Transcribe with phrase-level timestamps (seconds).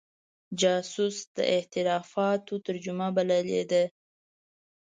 [0.59, 3.83] جاسوس د اعترافاتو ترجمه بللې ده.